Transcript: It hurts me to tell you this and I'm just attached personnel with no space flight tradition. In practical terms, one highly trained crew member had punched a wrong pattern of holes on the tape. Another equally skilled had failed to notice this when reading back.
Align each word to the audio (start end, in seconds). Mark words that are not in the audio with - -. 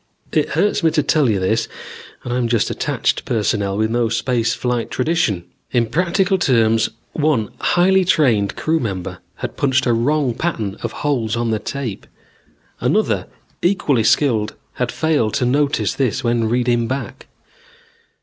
It 0.31 0.49
hurts 0.49 0.81
me 0.81 0.89
to 0.89 1.03
tell 1.03 1.29
you 1.29 1.39
this 1.39 1.67
and 2.23 2.33
I'm 2.33 2.47
just 2.47 2.71
attached 2.71 3.23
personnel 3.23 3.77
with 3.77 3.91
no 3.91 4.09
space 4.09 4.55
flight 4.55 4.89
tradition. 4.89 5.43
In 5.69 5.85
practical 5.85 6.39
terms, 6.39 6.89
one 7.13 7.49
highly 7.59 8.03
trained 8.03 8.55
crew 8.55 8.79
member 8.79 9.19
had 9.35 9.57
punched 9.57 9.85
a 9.85 9.93
wrong 9.93 10.33
pattern 10.33 10.75
of 10.81 10.91
holes 11.05 11.35
on 11.35 11.51
the 11.51 11.59
tape. 11.59 12.07
Another 12.79 13.27
equally 13.61 14.03
skilled 14.03 14.55
had 14.73 14.91
failed 14.91 15.35
to 15.35 15.45
notice 15.45 15.93
this 15.93 16.23
when 16.23 16.49
reading 16.49 16.87
back. 16.87 17.27